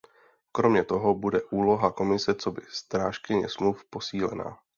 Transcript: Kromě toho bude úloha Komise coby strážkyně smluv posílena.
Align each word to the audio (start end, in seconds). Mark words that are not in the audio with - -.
Kromě 0.51 0.83
toho 0.83 1.15
bude 1.15 1.41
úloha 1.41 1.91
Komise 1.91 2.35
coby 2.35 2.61
strážkyně 2.69 3.49
smluv 3.49 3.85
posílena. 3.85 4.57